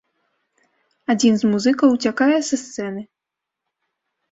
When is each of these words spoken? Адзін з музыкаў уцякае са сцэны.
Адзін 1.15 1.33
з 1.41 1.51
музыкаў 1.51 1.87
уцякае 1.97 2.41
са 2.49 2.55
сцэны. 2.63 3.01